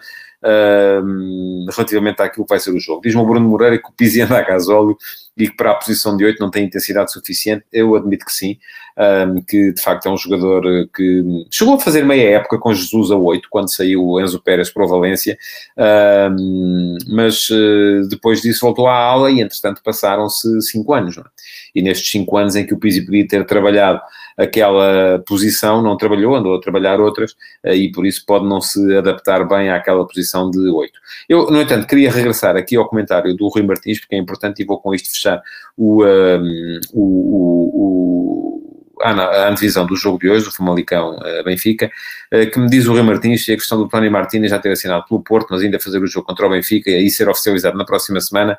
[1.74, 3.02] relativamente àquilo que vai ser o jogo.
[3.02, 4.96] Diz-me o Bruno Moreira que o Pizzi anda a gasóleo
[5.36, 7.64] e que para a posição de 8 não tem intensidade suficiente.
[7.72, 8.58] Eu admito que sim,
[8.96, 13.10] um, que de facto é um jogador que chegou a fazer meia época com Jesus
[13.10, 15.36] a 8, quando saiu o Enzo Pérez para o Valência,
[16.30, 21.18] um, mas uh, depois disso voltou à aula e entretanto passaram-se 5 anos.
[21.18, 21.22] É?
[21.74, 24.00] E nestes 5 anos em que o Pizzi podia ter trabalhado
[24.36, 28.96] aquela posição, não trabalhou, andou a trabalhar outras, eh, e por isso pode não se
[28.96, 30.92] adaptar bem àquela posição de 8.
[31.28, 34.64] Eu, no entanto, queria regressar aqui ao comentário do Rui Martins, porque é importante e
[34.64, 35.40] vou com isto fechar
[35.76, 38.44] o, um, o, o, o
[39.02, 41.90] a antevisão do jogo de hoje, do Famalicão-Benfica,
[42.30, 44.58] eh, eh, que me diz o Rui Martins, e a questão do Tony Martins já
[44.58, 47.28] ter assinado pelo Porto, mas ainda fazer o jogo contra o Benfica e aí ser
[47.28, 48.58] oficializado na próxima semana,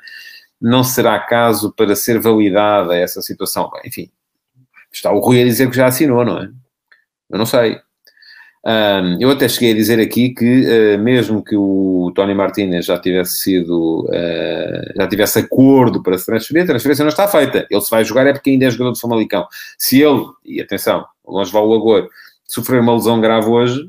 [0.61, 3.69] não será caso para ser validada essa situação?
[3.85, 4.09] Enfim,
[4.95, 6.49] Está o Rui a dizer que já assinou, não é?
[7.29, 7.79] Eu não sei.
[8.65, 12.97] Um, eu até cheguei a dizer aqui que, uh, mesmo que o Tony Martinez já
[12.97, 17.67] tivesse sido, uh, já tivesse acordo para se transferir, a transferência não está feita.
[17.69, 19.45] Ele se vai jogar é porque ainda é jogador do Famalicão.
[19.77, 22.09] Se ele, e atenção, longe vai o Agor,
[22.47, 23.87] sofrer uma lesão grave hoje,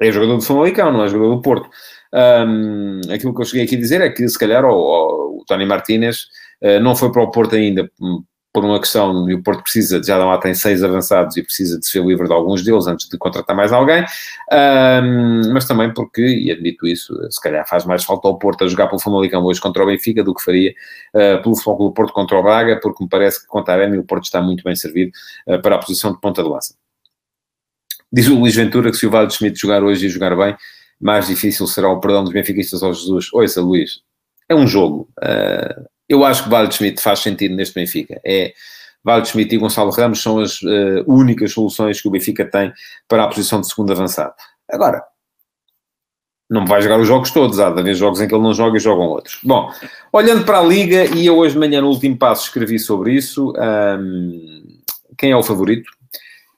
[0.00, 1.68] é jogador do Famalicão, não é jogador do Porto.
[2.12, 5.66] Um, aquilo que eu cheguei aqui a dizer é que, se calhar, o, o, Tony
[5.66, 6.26] Martinez
[6.62, 10.00] uh, não foi para o Porto ainda hum, por uma questão, e o Porto precisa,
[10.00, 13.18] já lá tem seis avançados e precisa de ser livre de alguns deles antes de
[13.18, 14.04] contratar mais alguém,
[15.02, 18.68] um, mas também porque, e admito isso, se calhar faz mais falta ao Porto a
[18.68, 20.72] jogar pelo Famalicão hoje contra o Benfica do que faria
[21.14, 24.04] uh, pelo Futebol Porto contra o Braga, porque me parece que contra a Arena o
[24.04, 25.10] Porto está muito bem servido
[25.48, 26.76] uh, para a posição de ponta de lança.
[28.12, 30.56] Diz o Luís Ventura que se o Vale Schmidt jogar hoje e jogar bem,
[31.00, 33.32] mais difícil será o perdão dos benfiquistas ao Jesus.
[33.32, 34.02] Ouça, Luís,
[34.48, 35.08] é um jogo.
[35.18, 38.20] Uh, eu acho que Vale Schmidt faz sentido neste Benfica.
[38.24, 38.52] É,
[39.02, 42.72] Vale Schmidt e Gonçalo Ramos são as uh, únicas soluções que o Benfica tem
[43.06, 44.34] para a posição de segundo avançado.
[44.70, 45.02] Agora,
[46.48, 48.76] não vai jogar os jogos todos, há de haver jogos em que ele não joga
[48.76, 49.38] e jogam outros.
[49.42, 49.70] Bom,
[50.12, 53.52] olhando para a Liga, e eu hoje de manhã no último passo escrevi sobre isso,
[53.98, 54.64] um,
[55.18, 55.90] quem é o favorito?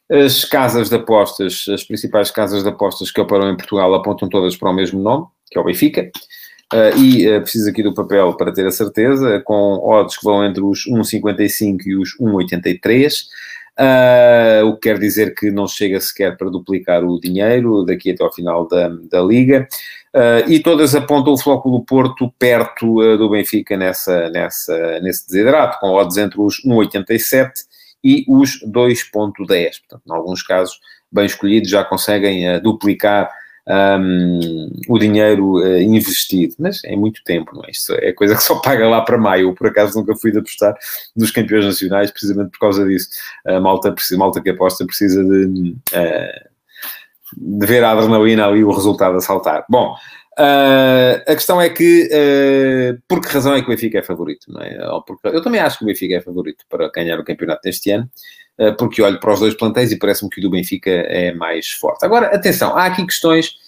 [0.08, 4.56] As casas de apostas, as principais casas de apostas que operam em Portugal apontam todas
[4.56, 6.10] para o mesmo nome, que é o Benfica.
[6.72, 10.44] Uh, e uh, preciso aqui do papel para ter a certeza, com odds que vão
[10.44, 13.26] entre os 1,55 e os 1,83, uh,
[13.78, 18.24] ah, o que quer dizer que não chega sequer para duplicar o dinheiro daqui até
[18.24, 19.68] ao final da, da Liga.
[20.48, 26.16] e todas apontam o Flóculo Porto perto do Benfica nessa, nessa, nesse desidrato, com odds
[26.16, 27.50] entre os 1,87
[28.02, 29.46] e os 2,10.
[29.46, 30.80] Portanto, em alguns casos,
[31.12, 33.30] bem escolhidos, já conseguem duplicar
[33.68, 37.70] um, o dinheiro uh, investido, mas é muito tempo, não é?
[37.70, 39.48] Isto é coisa que só paga lá para maio.
[39.48, 40.76] Eu, por acaso, nunca fui de apostar
[41.16, 43.08] nos campeões nacionais, precisamente por causa disso.
[43.44, 46.48] A malta, a malta que aposta precisa de, uh,
[47.36, 49.64] de ver a adrenalina ali, o resultado a saltar.
[49.68, 49.94] Bom,
[50.38, 54.52] Uh, a questão é que, uh, por que razão é que o Benfica é favorito?
[54.52, 54.76] Não é?
[55.06, 58.08] Porque, eu também acho que o Benfica é favorito para ganhar o campeonato deste ano,
[58.60, 61.70] uh, porque olho para os dois plantéis e parece-me que o do Benfica é mais
[61.70, 62.04] forte.
[62.04, 63.64] Agora, atenção, há aqui questões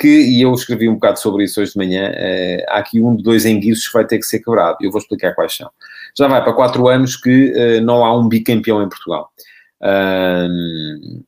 [0.00, 2.12] que, e eu escrevi um bocado sobre isso hoje de manhã,
[2.68, 5.36] há aqui um de dois enguiços que vai ter que ser quebrado, eu vou explicar
[5.36, 5.70] quais são.
[6.18, 9.30] Já vai para quatro anos que não há um bicampeão em Portugal.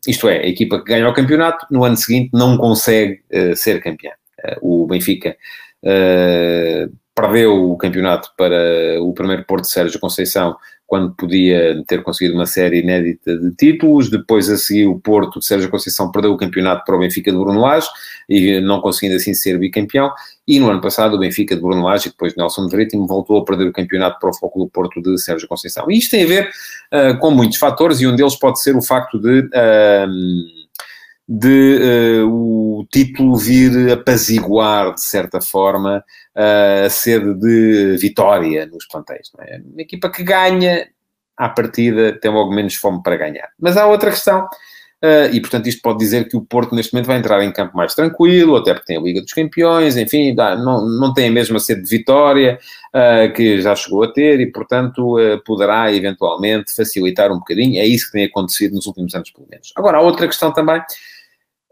[0.05, 3.23] isto é, a equipa que ganha o campeonato, no ano seguinte não consegue
[3.55, 4.11] ser campeã
[4.63, 5.37] o Benfica
[5.83, 12.35] uh, perdeu o campeonato para o primeiro Porto de Sérgio Conceição, quando podia ter conseguido
[12.35, 14.11] uma série inédita de títulos.
[14.11, 17.39] Depois, a seguir, o Porto de Sérgio Conceição perdeu o campeonato para o Benfica de
[17.39, 17.89] Bruno Lage,
[18.29, 20.13] e não conseguindo assim ser bicampeão.
[20.47, 23.45] E no ano passado, o Benfica de Bruno Lage, e depois Nelson Veríssimo, voltou a
[23.45, 25.91] perder o campeonato para o Foco do Porto de Sérgio Conceição.
[25.91, 26.51] E isto tem a ver
[26.93, 29.41] uh, com muitos fatores, e um deles pode ser o facto de...
[29.41, 30.64] Uh,
[31.27, 36.05] de uh, o título vir apaziguar, de certa forma,
[36.37, 39.31] uh, a sede de vitória nos plantéis.
[39.41, 39.59] É?
[39.59, 40.87] Uma equipa que ganha,
[41.37, 43.49] à partida, tem logo menos fome para ganhar.
[43.59, 44.47] Mas há outra questão,
[45.33, 47.95] e portanto isto pode dizer que o Porto neste momento vai entrar em campo mais
[47.95, 51.83] tranquilo, até porque tem a Liga dos Campeões, enfim, não, não tem a mesma sede
[51.83, 52.59] de vitória
[52.95, 57.79] uh, que já chegou a ter e portanto uh, poderá eventualmente facilitar um bocadinho.
[57.79, 59.73] É isso que tem acontecido nos últimos anos, pelo menos.
[59.77, 60.81] Agora, há outra questão também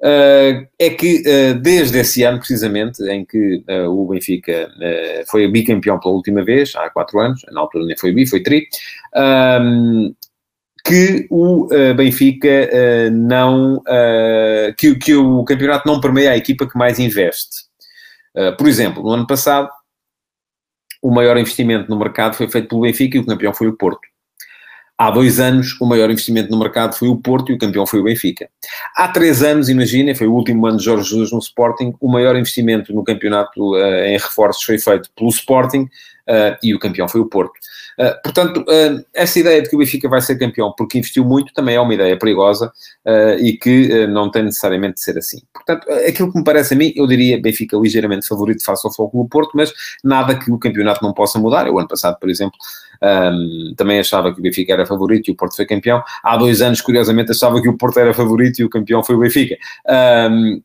[0.02, 4.68] Uh, é que uh, desde esse ano, precisamente, em que uh, o Benfica
[5.30, 8.66] foi bicampeão pela última vez, há quatro anos, na altura nem foi bi, foi tri,
[9.14, 10.12] um,
[10.84, 12.68] que o Benfica
[13.12, 13.82] não.
[14.76, 17.66] que, que o campeonato não permeia a equipa que mais investe.
[18.58, 19.68] por exemplo, no ano passado,
[21.02, 24.12] o maior investimento no mercado foi feito pelo Benfica e o campeão foi o Porto.
[24.96, 27.98] Há dois anos, o maior investimento no mercado foi o Porto e o campeão foi
[27.98, 28.48] o Benfica.
[28.94, 32.36] Há três anos, imaginem, foi o último ano de Jorge Jesus no Sporting, o maior
[32.36, 35.88] investimento no campeonato uh, em reforços foi feito pelo Sporting
[36.28, 37.52] uh, e o campeão foi o Porto.
[37.98, 38.64] Uh, portanto,
[39.14, 41.94] essa ideia de que o Benfica vai ser campeão porque investiu muito também é uma
[41.94, 42.72] ideia perigosa
[43.38, 45.40] e que não tem necessariamente de ser assim.
[45.52, 49.22] Portanto, aquilo que me parece a mim, eu diria Benfica ligeiramente favorito face ao Foco
[49.22, 51.66] do Porto, mas nada que o campeonato não possa mudar.
[51.66, 52.56] Eu, ano passado, por exemplo,
[53.02, 56.02] um, também achava que o Benfica era favorito e o Porto foi campeão.
[56.22, 59.18] Há dois anos, curiosamente, achava que o Porto era favorito e o campeão foi o
[59.18, 59.56] Benfica.
[60.30, 60.62] Um,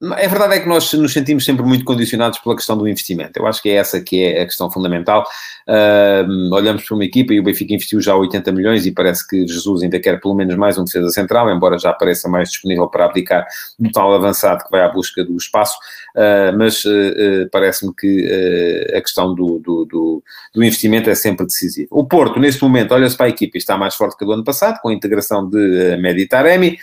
[0.00, 3.32] a verdade é que nós nos sentimos sempre muito condicionados pela questão do investimento.
[3.36, 5.24] Eu acho que é essa que é a questão fundamental.
[5.66, 9.44] Uh, olhamos para uma equipa e o Benfica investiu já 80 milhões e parece que
[9.46, 13.06] Jesus ainda quer pelo menos mais um defesa central, embora já pareça mais disponível para
[13.06, 13.44] abdicar
[13.76, 15.76] do tal avançado que vai à busca do espaço.
[16.14, 20.22] Uh, mas uh, parece-me que a questão do, do, do,
[20.54, 21.88] do, investimento é sempre decisiva.
[21.90, 24.44] O Porto, neste momento, olha-se para a equipa e está mais forte que do ano
[24.44, 26.78] passado, com a integração de uh, Medi Taremi.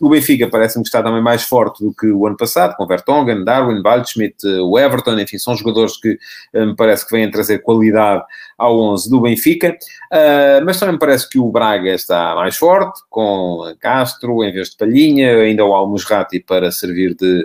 [0.00, 3.44] o Benfica parece-me que está também mais forte do que o ano passado, com Vertonghen,
[3.44, 6.18] Darwin, Waldschmidt, eh, o Everton, enfim, são jogadores que
[6.54, 8.24] eh, me parece que vêm trazer qualidade
[8.56, 9.76] ao 11 do Benfica,
[10.12, 14.70] uh, mas também me parece que o Braga está mais forte, com Castro em vez
[14.70, 17.44] de Palhinha, ainda o Almusrati para servir de...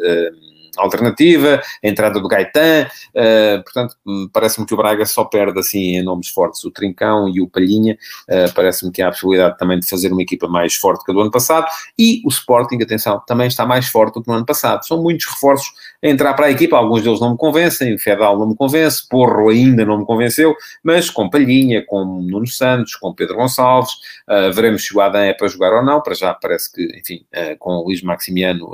[0.78, 5.98] Alternativa, a entrada do Gaetan, uh, portanto, hum, parece-me que o Braga só perde assim
[5.98, 7.98] em nomes fortes o Trincão e o Palhinha,
[8.30, 11.14] uh, parece-me que há a possibilidade também de fazer uma equipa mais forte que a
[11.14, 14.46] do ano passado, e o Sporting, atenção, também está mais forte do que no ano
[14.46, 15.72] passado, são muitos reforços
[16.04, 19.08] a entrar para a equipa, alguns deles não me convencem, o Fedal não me convence,
[19.08, 23.94] Porro ainda não me convenceu, mas com Palhinha, com Nuno Santos, com Pedro Gonçalves,
[24.28, 27.26] uh, veremos se o Adam é para jogar ou não, para já parece que, enfim,
[27.60, 28.72] com o Luís Maximiano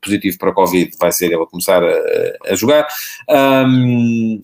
[0.00, 2.86] positivo para a Covid vai ser ele a começar a, a jogar.
[3.28, 4.40] Um,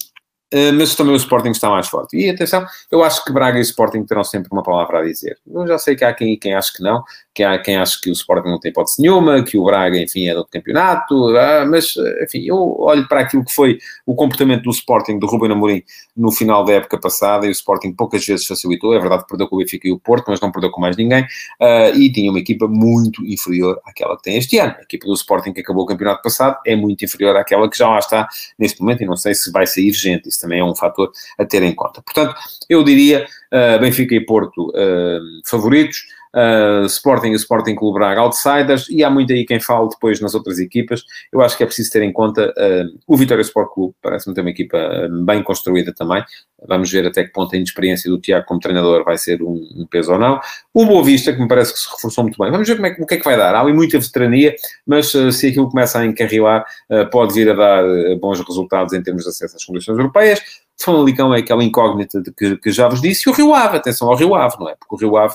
[0.74, 2.16] mas também o Sporting está mais forte.
[2.16, 5.38] E atenção, eu acho que Braga e Sporting terão sempre uma palavra a dizer.
[5.46, 7.02] Eu já sei que há quem, quem acha que não,
[7.34, 10.28] que há quem acha que o Sporting não tem hipótese nenhuma, que o Braga, enfim,
[10.28, 14.70] é do campeonato, ah, mas, enfim, eu olho para aquilo que foi o comportamento do
[14.70, 15.82] Sporting, do Ruben Amorim,
[16.16, 19.48] no final da época passada, e o Sporting poucas vezes facilitou, é verdade que perdeu
[19.48, 21.26] com o Benfica e o Porto, mas não perdeu com mais ninguém,
[21.60, 24.74] ah, e tinha uma equipa muito inferior àquela que tem este ano.
[24.78, 27.88] A equipa do Sporting que acabou o campeonato passado é muito inferior àquela que já
[27.88, 31.10] lá está neste momento, e não sei se vai sair gente, também é um fator
[31.38, 32.00] a ter em conta.
[32.02, 32.34] Portanto,
[32.68, 36.04] eu diria uh, Benfica e Porto uh, favoritos,
[36.34, 40.34] uh, Sporting e Sporting Clube Braga outsiders, e há muito aí quem fale depois nas
[40.34, 41.04] outras equipas.
[41.32, 44.40] Eu acho que é preciso ter em conta uh, o Vitória Sport Clube, parece-me ter
[44.40, 44.78] uma equipa
[45.24, 46.22] bem construída também.
[46.66, 49.86] Vamos ver até que ponto a inexperiência do Tiago como treinador vai ser um, um,
[49.88, 50.40] peso ou não.
[50.72, 52.50] O Boa Vista, que me parece que se reforçou muito bem.
[52.50, 53.54] Vamos ver como é, o que é que vai dar.
[53.54, 54.54] Há ali muita veterania,
[54.86, 56.64] mas uh, se aquilo começa a encarrilar,
[57.10, 57.84] pode vir a dar
[58.20, 60.40] bons resultados em termos de acesso às condições europeias.
[60.80, 64.16] Famalicão é aquela incógnita que, que, já vos disse, e o Rio Ave, atenção ao
[64.16, 64.74] Rio Ave, não é?
[64.74, 65.34] Porque o Rio Ave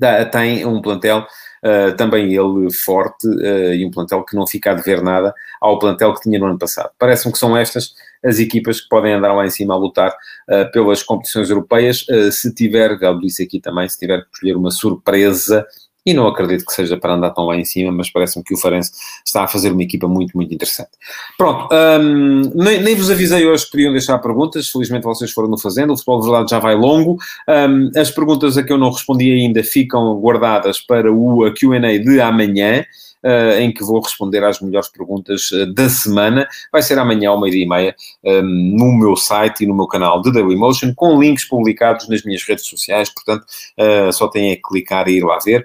[0.00, 1.26] dá, tem um plantel
[1.64, 5.78] uh, também ele forte uh, e um plantel que não fica a dever nada ao
[5.78, 6.90] plantel que tinha no ano passado.
[6.98, 10.70] Parece-me que são estas as equipas que podem andar lá em cima a lutar uh,
[10.72, 15.66] pelas competições europeias, se tiver, já disse aqui também, se tiver que escolher uma surpresa,
[16.04, 18.56] e não acredito que seja para andar tão lá em cima, mas parece-me que o
[18.56, 18.92] Farense
[19.24, 20.90] está a fazer uma equipa muito, muito interessante.
[21.36, 25.58] Pronto, um, nem, nem, vos avisei hoje que podiam deixar perguntas, felizmente vocês foram no
[25.58, 27.18] fazendo, o Futebol de Verdade já vai longo.
[27.48, 32.20] Um, as perguntas a que eu não respondi ainda ficam guardadas para o Q&A de
[32.20, 32.84] amanhã
[33.24, 36.48] uh, em que vou responder às melhores perguntas uh, da semana.
[36.72, 40.20] Vai ser amanhã ao meio-dia e meia um, no meu site e no meu canal
[40.20, 43.44] de Dailymotion, com links publicados nas minhas redes sociais, portanto,
[43.78, 45.64] uh, só têm que clicar e ir lá ver,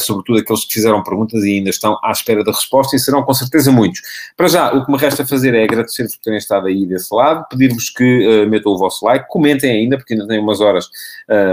[0.00, 3.34] sobretudo aqueles que fizeram perguntas e ainda estão à espera da resposta, e serão com
[3.34, 4.00] certeza muitos.
[4.36, 7.46] Para já, o que me resta fazer é agradecer-vos por terem estado aí desse lado,
[7.48, 10.88] pedir-vos que metam o vosso like, comentem ainda, porque ainda tenho umas horas,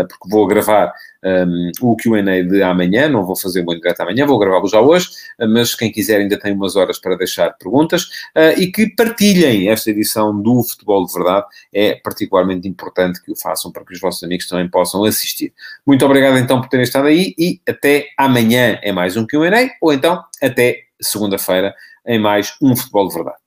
[0.10, 0.91] porque vou gravar
[1.24, 5.10] um, o QA de amanhã, não vou fazer muito direto amanhã, vou gravá-lo já hoje,
[5.40, 8.04] mas quem quiser ainda tem umas horas para deixar perguntas
[8.36, 13.36] uh, e que partilhem esta edição do Futebol de Verdade, é particularmente importante que o
[13.36, 15.54] façam para que os vossos amigos também possam assistir.
[15.86, 19.94] Muito obrigado então por terem estado aí e até amanhã é mais um QA ou
[19.94, 21.74] então até segunda-feira
[22.06, 23.38] em mais um Futebol de Verdade.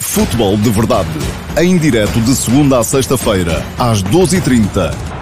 [0.00, 1.08] Futebol de Verdade,
[1.60, 5.13] em direto de segunda a sexta-feira, às 12h30